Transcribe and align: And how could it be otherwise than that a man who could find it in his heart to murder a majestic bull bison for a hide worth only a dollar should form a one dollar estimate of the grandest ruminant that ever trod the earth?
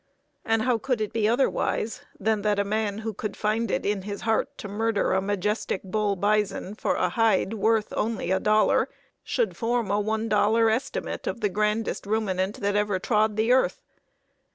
And 0.43 0.63
how 0.63 0.79
could 0.79 0.99
it 0.99 1.13
be 1.13 1.29
otherwise 1.29 2.01
than 2.19 2.41
that 2.41 2.57
a 2.57 2.63
man 2.63 2.97
who 3.05 3.13
could 3.13 3.37
find 3.37 3.69
it 3.69 3.85
in 3.85 4.01
his 4.01 4.21
heart 4.21 4.49
to 4.57 4.67
murder 4.67 5.13
a 5.13 5.21
majestic 5.21 5.83
bull 5.83 6.15
bison 6.15 6.73
for 6.73 6.95
a 6.95 7.09
hide 7.09 7.53
worth 7.53 7.93
only 7.95 8.31
a 8.31 8.39
dollar 8.39 8.89
should 9.23 9.55
form 9.55 9.91
a 9.91 9.99
one 9.99 10.27
dollar 10.27 10.71
estimate 10.71 11.27
of 11.27 11.41
the 11.41 11.49
grandest 11.49 12.07
ruminant 12.07 12.61
that 12.61 12.75
ever 12.75 12.97
trod 12.97 13.35
the 13.37 13.51
earth? 13.51 13.83